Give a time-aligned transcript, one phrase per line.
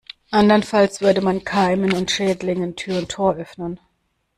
[0.31, 3.79] Andernfalls würde man Keimen und Schädlingen Tür und Tor öffnen.